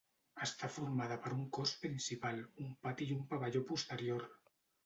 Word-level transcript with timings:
Està 0.45 0.69
formada 0.77 1.17
per 1.25 1.33
un 1.35 1.43
cos 1.59 1.75
principal, 1.83 2.41
un 2.65 2.75
pati 2.87 3.09
i 3.11 3.19
un 3.19 3.23
pavelló 3.35 3.63
posterior. 3.75 4.31